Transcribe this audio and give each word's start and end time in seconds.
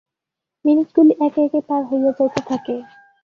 মিনিটগুলি 0.65 1.13
একে 1.25 1.39
একে 1.43 1.59
পার 1.67 1.81
হইয়া 1.89 2.11
যাইতে 2.17 2.41
থাকে। 2.49 2.75